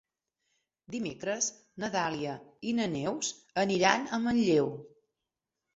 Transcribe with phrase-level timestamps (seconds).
[0.95, 1.49] Dimecres
[1.83, 2.35] na Dàlia
[2.71, 3.33] i na Neus
[3.67, 4.75] aniran a Manlleu.